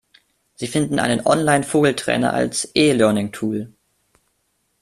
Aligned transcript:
Sie 0.55 0.65
finden 0.65 0.97
einen 0.97 1.27
Online-Vogeltrainer 1.27 2.33
als 2.33 2.67
E-Learning-Tool. 2.73 3.71